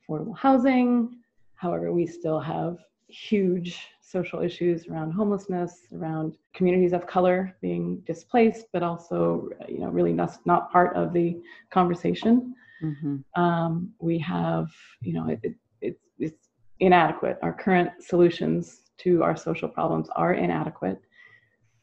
[0.00, 1.18] affordable housing.
[1.54, 8.68] However, we still have huge social issues around homelessness, around communities of color being displaced,
[8.72, 11.38] but also, you know, really not, not part of the
[11.68, 12.54] conversation.
[12.82, 13.16] Mm-hmm.
[13.38, 14.68] Um, we have,
[15.02, 16.48] you know, it, it, it's
[16.80, 17.38] inadequate.
[17.42, 21.02] Our current solutions to our social problems are inadequate.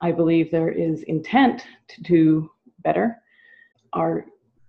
[0.08, 1.58] I believe there is intent
[1.92, 2.24] to do
[2.88, 3.08] better.
[3.94, 4.12] Our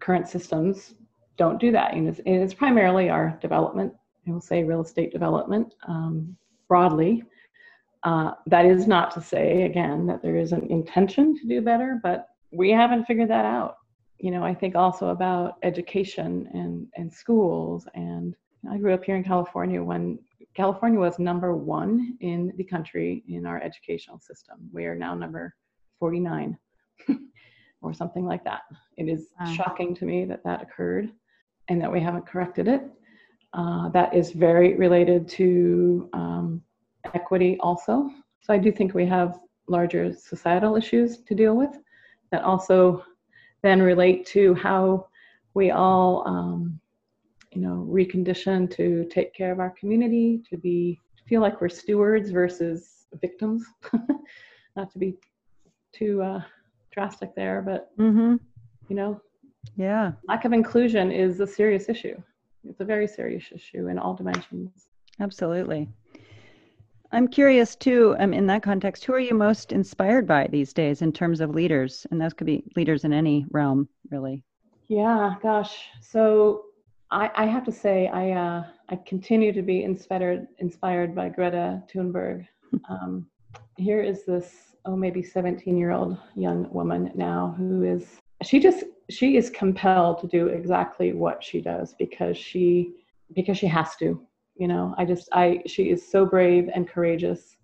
[0.05, 0.95] current systems
[1.37, 1.89] don't do that.
[1.95, 3.93] And it's, and it's primarily our development,
[4.27, 6.15] I will say real estate development um,
[6.71, 7.15] broadly.
[8.11, 12.01] Uh, that is not to say, again, that there is an intention to do better,
[12.03, 12.19] but
[12.61, 13.73] we haven't figured that out.
[14.19, 17.87] you know, I think also about education and, and schools.
[17.95, 18.35] And
[18.71, 20.19] I grew up here in California when
[20.57, 24.57] California was number one in the country in our educational system.
[24.73, 25.55] We are now number
[25.99, 26.57] 49
[27.83, 28.63] or something like that.
[28.97, 29.53] It is wow.
[29.53, 31.13] shocking to me that that occurred
[31.69, 32.83] and that we haven't corrected it.
[33.53, 36.63] Uh, that is very related to um,
[37.13, 38.11] equity also.
[38.41, 39.39] So I do think we have
[39.69, 41.77] larger societal issues to deal with
[42.31, 43.05] that also
[43.63, 45.09] then relate to how
[45.53, 46.81] we all, um,
[47.53, 52.31] you know, reconditioned to take care of our community, to be feel like we're stewards
[52.31, 53.65] versus victims.
[54.77, 55.17] Not to be
[55.93, 56.41] too uh,
[56.93, 58.37] drastic there, but mm-hmm.
[58.89, 59.21] you know,
[59.77, 62.17] yeah, lack of inclusion is a serious issue.
[62.69, 64.89] It's a very serious issue in all dimensions.
[65.21, 65.89] Absolutely.
[67.13, 71.03] I'm curious too, um, in that context, who are you most inspired by these days
[71.03, 72.07] in terms of leaders?
[72.11, 74.43] And those could be leaders in any realm, really.
[74.89, 75.89] Yeah, gosh.
[76.01, 76.65] So
[77.11, 81.83] I, I have to say, I uh, I continue to be inspired inspired by Greta
[81.93, 82.47] Thunberg.
[82.91, 83.29] Um,
[83.77, 88.85] here is this oh maybe 17 year old young woman now who is she just
[89.11, 92.93] she is compelled to do exactly what she does because she
[93.35, 94.21] because she has to
[94.57, 97.57] you know i just i she is so brave and courageous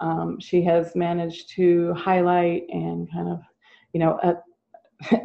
[0.00, 3.40] um, she has managed to highlight and kind of
[3.92, 4.34] you know uh,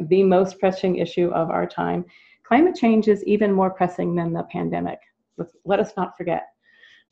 [0.02, 2.04] the most pressing issue of our time
[2.48, 4.98] climate change is even more pressing than the pandemic
[5.36, 6.46] Let's, let us not forget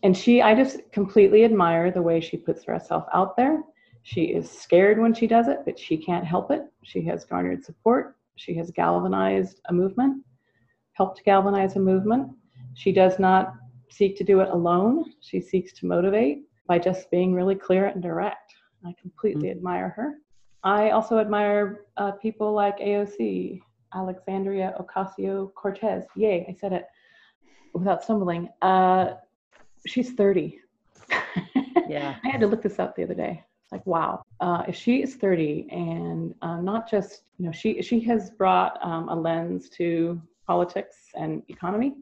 [0.03, 3.63] and she i just completely admire the way she puts herself out there
[4.03, 7.65] she is scared when she does it but she can't help it she has garnered
[7.65, 10.25] support she has galvanized a movement
[10.95, 12.31] helped galvanize a movement
[12.75, 13.55] she does not
[13.91, 15.05] seek to do it alone.
[15.21, 18.55] She seeks to motivate by just being really clear and direct.
[18.85, 19.59] I completely mm-hmm.
[19.59, 20.15] admire her.
[20.63, 23.61] I also admire uh, people like AOC,
[23.97, 26.05] Alexandria Ocasio Cortez.
[26.15, 26.87] Yay, I said it
[27.73, 28.49] without stumbling.
[28.63, 29.15] Uh,
[29.87, 30.61] she's 30.
[31.89, 32.17] yeah.
[32.23, 33.43] I had to look this up the other day.
[33.73, 34.23] Like, wow.
[34.41, 38.79] Uh, if she is 30 and uh, not just, you know, she, she has brought
[38.85, 41.95] um, a lens to politics and economy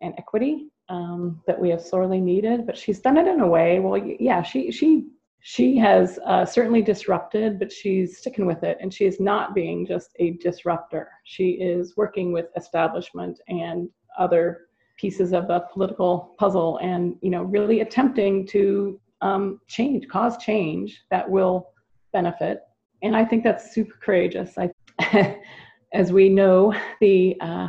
[0.00, 2.66] and equity um, that we have sorely needed.
[2.66, 3.80] But she's done it in a way.
[3.80, 5.06] Well, yeah, she she
[5.46, 9.86] she has uh, certainly disrupted, but she's sticking with it, and she is not being
[9.86, 11.10] just a disruptor.
[11.24, 17.42] She is working with establishment and other pieces of the political puzzle, and you know,
[17.42, 21.72] really attempting to um, change, cause change that will
[22.14, 22.60] benefit.
[23.02, 24.56] And I think that's super courageous.
[24.56, 25.38] I,
[25.92, 27.68] as we know, the uh,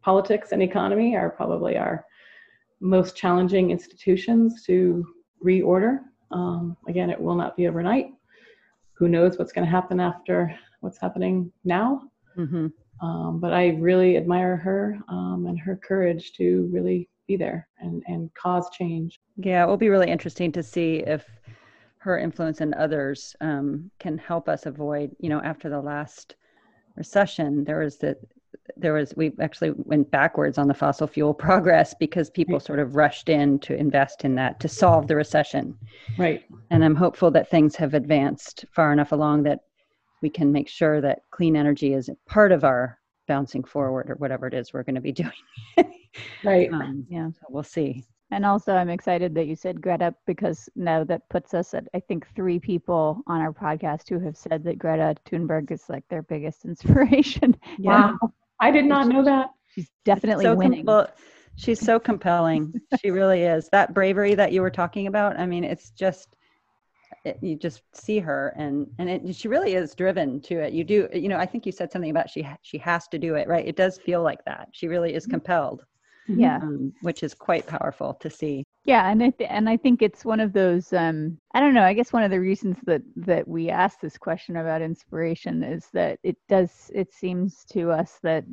[0.00, 2.06] politics and economy are probably our
[2.80, 5.04] most challenging institutions to
[5.44, 5.98] reorder.
[6.32, 8.12] Um, again, it will not be overnight.
[8.94, 12.02] Who knows what's going to happen after what's happening now?
[12.36, 12.68] Mm-hmm.
[13.04, 18.02] Um, but I really admire her um, and her courage to really be there and,
[18.06, 19.20] and cause change.
[19.36, 21.26] Yeah, it will be really interesting to see if
[21.98, 26.36] her influence and others um, can help us avoid, you know, after the last
[26.96, 28.16] recession, there was the
[28.76, 32.62] there was we actually went backwards on the fossil fuel progress because people right.
[32.62, 35.76] sort of rushed in to invest in that to solve the recession
[36.18, 39.60] right and i'm hopeful that things have advanced far enough along that
[40.22, 42.98] we can make sure that clean energy is part of our
[43.28, 45.32] bouncing forward or whatever it is we're going to be doing
[46.44, 50.66] right um, yeah so we'll see and also, I'm excited that you said Greta because
[50.74, 54.64] now that puts us at, I think, three people on our podcast who have said
[54.64, 57.54] that Greta Thunberg is like their biggest inspiration.
[57.78, 58.12] Yeah.
[58.22, 58.32] Wow.
[58.62, 59.50] I did not know that.
[59.74, 60.86] She's definitely so winning.
[60.86, 61.08] Com-
[61.56, 62.72] she's so compelling.
[63.00, 63.68] she really is.
[63.70, 66.36] That bravery that you were talking about, I mean, it's just
[67.24, 70.82] it, you just see her and and it, she really is driven to it you
[70.82, 73.46] do you know i think you said something about she she has to do it
[73.46, 75.32] right it does feel like that she really is mm-hmm.
[75.32, 75.84] compelled
[76.26, 80.02] yeah um, which is quite powerful to see yeah and I th- and i think
[80.02, 83.02] it's one of those um i don't know i guess one of the reasons that
[83.16, 88.18] that we ask this question about inspiration is that it does it seems to us
[88.22, 88.44] that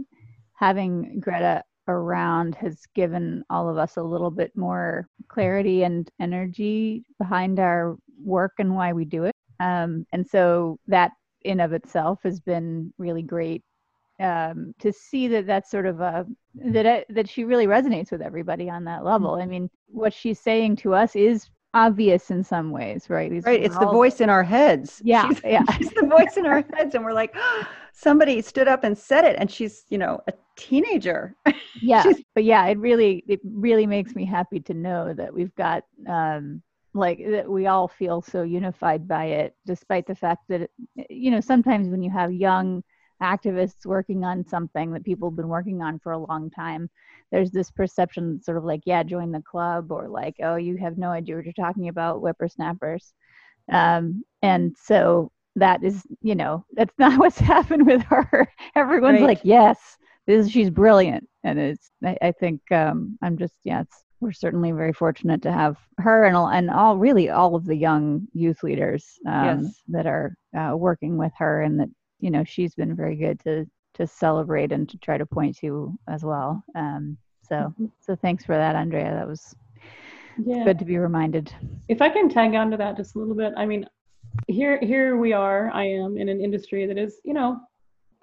[0.55, 7.03] having greta around has given all of us a little bit more clarity and energy
[7.17, 9.35] behind our work and why we do it.
[9.59, 11.11] Um and so that
[11.41, 13.63] in of itself has been really great
[14.19, 18.21] um, to see that that's sort of a that I, that she really resonates with
[18.21, 19.35] everybody on that level.
[19.35, 23.31] I mean, what she's saying to us is obvious in some ways, right?
[23.31, 23.61] These right.
[23.63, 25.01] It's the voice in our heads.
[25.03, 25.63] Yeah, she's, yeah.
[25.77, 27.63] She's the voice in our heads, and we're like, oh,
[27.93, 31.35] somebody stood up and said it, and she's you know a teenager.
[31.81, 32.03] Yeah,
[32.35, 35.83] but yeah, it really it really makes me happy to know that we've got.
[36.07, 36.61] um
[36.95, 40.71] like that we all feel so unified by it despite the fact that
[41.07, 42.83] you know sometimes when you have young
[43.21, 46.89] activists working on something that people have been working on for a long time,
[47.31, 50.97] there's this perception sort of like, yeah, join the club, or like, oh, you have
[50.97, 53.13] no idea what you're talking about, whippersnappers.
[53.71, 58.51] Um, and so that is, you know, that's not what's happened with her.
[58.75, 59.21] Everyone's Right.
[59.21, 59.97] like, yes,
[60.27, 61.27] this is, she's brilliant.
[61.43, 65.51] And it's, I, I think um, I'm just, yeah, it's, we're certainly very fortunate to
[65.51, 69.81] have her and all, and all really all of the young youth leaders um, Yes.
[69.87, 71.89] that are uh, working with her and that
[72.19, 75.93] you know she's been very good to to celebrate and to try to point to
[76.07, 77.91] as well um, so Mhm.
[77.99, 79.55] so thanks for that andrea that was
[80.45, 80.63] Yeah.
[80.63, 81.53] good to be reminded
[81.89, 83.83] if I can tag onto that just a little bit, I mean,
[84.47, 85.71] here here we are.
[85.73, 87.59] I am in an industry that is, you know,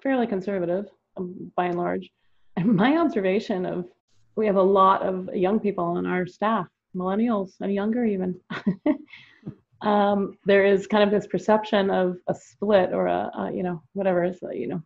[0.01, 0.85] fairly conservative
[1.17, 2.09] um, by and large.
[2.57, 3.85] And my observation of
[4.37, 8.39] we have a lot of young people on our staff, millennials and younger even.
[9.81, 13.81] um, there is kind of this perception of a split or a, a you know
[13.93, 14.81] whatever is you know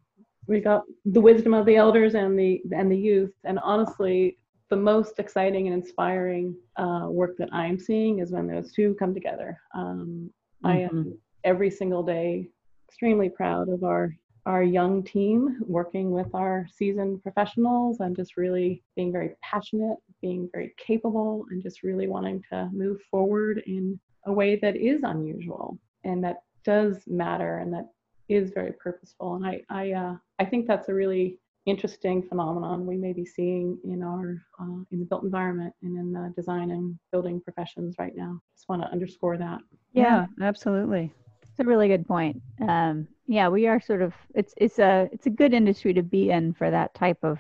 [0.47, 4.37] we got the wisdom of the elders and the and the youth and honestly
[4.69, 9.13] the most exciting and inspiring uh, work that I'm seeing is when those two come
[9.13, 9.59] together.
[9.75, 10.31] Um,
[10.63, 12.47] I am every single day
[12.87, 14.15] extremely proud of our
[14.47, 20.49] our young team working with our seasoned professionals and just really being very passionate, being
[20.51, 25.78] very capable, and just really wanting to move forward in a way that is unusual
[26.03, 27.88] and that does matter and that
[28.30, 29.36] is very purposeful.
[29.36, 33.78] And I I uh, I think that's a really interesting phenomenon we may be seeing
[33.84, 38.15] in our uh, in the built environment and in the design and building professions right
[38.15, 38.39] now.
[38.55, 39.59] Just want to underscore that.
[39.93, 41.13] Yeah, absolutely.
[41.43, 45.26] it's a really good point um, yeah we are sort of it's it's a it's
[45.26, 47.39] a good industry to be in for that type of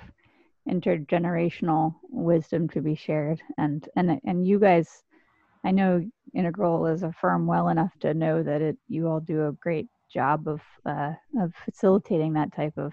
[0.69, 5.03] intergenerational wisdom to be shared and and and you guys
[5.63, 6.03] i know
[6.33, 9.87] integral is a firm well enough to know that it you all do a great
[10.11, 12.91] job of uh, of facilitating that type of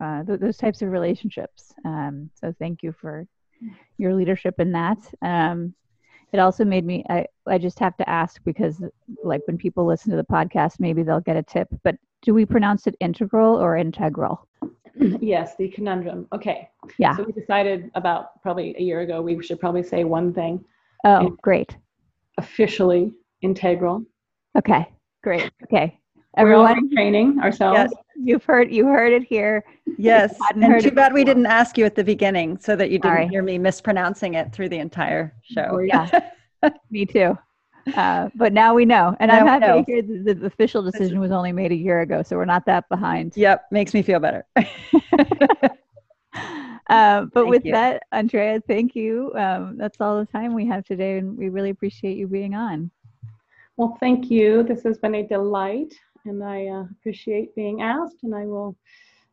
[0.00, 1.72] uh, th- those types of relationships.
[1.84, 3.26] Um, so thank you for
[3.98, 4.98] your leadership in that.
[5.22, 5.74] Um,
[6.32, 8.82] it also made me I, I just have to ask because
[9.22, 12.44] like when people listen to the podcast maybe they'll get a tip but do we
[12.44, 14.46] pronounce it integral or integral?
[15.20, 16.26] Yes, the conundrum.
[16.32, 16.70] Okay.
[16.96, 17.14] yeah.
[17.16, 20.64] So we decided about probably a year ago we should probably say one thing.
[21.04, 21.76] Oh great
[22.38, 23.12] officially
[23.42, 24.02] integral.
[24.56, 24.88] okay
[25.22, 25.98] great okay
[26.36, 27.76] We're all everyone training ourselves.
[27.78, 27.92] Yes.
[28.16, 29.64] you've heard you heard it here
[29.98, 30.36] Yes.
[30.54, 33.28] And too bad we didn't ask you at the beginning so that you didn't Sorry.
[33.28, 35.78] hear me mispronouncing it through the entire show.
[35.86, 36.08] Yeah
[36.90, 37.36] me too
[37.94, 39.78] uh, but now we know and i'm happy know.
[39.84, 42.66] to hear that the official decision was only made a year ago so we're not
[42.66, 44.44] that behind Yep, makes me feel better.
[46.90, 47.72] uh, but Thank with you.
[47.72, 51.70] that andrea thank you um, that's all the time we have today and we really
[51.70, 52.90] appreciate you being on
[53.76, 54.62] Well, thank you.
[54.62, 55.92] This has been a delight,
[56.24, 58.18] and I uh, appreciate being asked.
[58.22, 58.76] And I will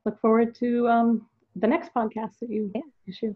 [0.06, 2.82] look forward to um, the next podcast that you Yeah.
[3.08, 3.36] issue.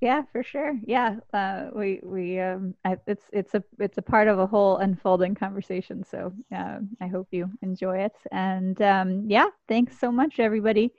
[0.00, 0.78] Yeah, for sure.
[0.86, 4.76] Yeah, uh, we we um, I, it's it's a it's a part of a whole
[4.78, 6.04] unfolding conversation.
[6.04, 8.16] So uh, I hope you enjoy it.
[8.30, 10.92] And um, yeah, thanks so much, everybody.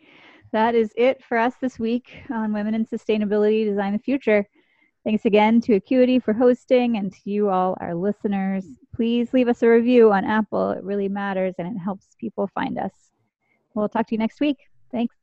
[0.56, 4.48] That is it for us this week on Women in Sustainability Design the Future.
[5.04, 8.64] Thanks again to Acuity for hosting and to you all, our listeners.
[8.96, 10.72] Please leave us a review on Apple.
[10.72, 12.94] It really matters and it helps people find us.
[13.74, 14.60] We'll talk to you next week.
[14.94, 15.18] Thanks.